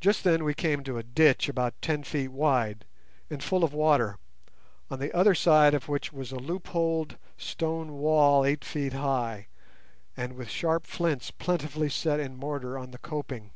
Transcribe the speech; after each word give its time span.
Just 0.00 0.24
then 0.24 0.44
we 0.44 0.54
came 0.54 0.82
to 0.84 0.96
a 0.96 1.02
ditch 1.02 1.46
about 1.46 1.74
ten 1.82 2.02
feet 2.04 2.28
wide, 2.32 2.86
and 3.28 3.42
full 3.44 3.62
of 3.62 3.74
water, 3.74 4.16
on 4.90 4.98
the 4.98 5.14
other 5.14 5.34
side 5.34 5.74
of 5.74 5.88
which 5.90 6.10
was 6.10 6.32
a 6.32 6.38
loopholed 6.38 7.18
stone 7.36 7.98
wall 7.98 8.46
eight 8.46 8.64
feet 8.64 8.94
high, 8.94 9.48
and 10.16 10.32
with 10.36 10.48
sharp 10.48 10.86
flints 10.86 11.30
plentifully 11.30 11.90
set 11.90 12.18
in 12.18 12.34
mortar 12.34 12.78
on 12.78 12.90
the 12.90 12.98
coping. 12.98 13.50